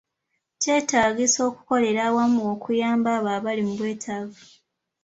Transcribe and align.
Kyetaagisa 0.61 1.39
okukolera 1.49 2.01
awamu 2.09 2.41
okuyamba 2.53 3.09
abo 3.17 3.29
abali 3.37 3.61
mu 3.67 3.73
bwetaavu. 3.79 4.43